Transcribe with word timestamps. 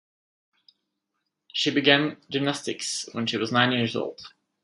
She 1.53 1.69
began 1.69 2.17
gymnastics 2.27 3.07
when 3.11 3.27
she 3.27 3.37
was 3.37 3.51
nine 3.51 3.71
years 3.71 3.95
old. 3.95 4.19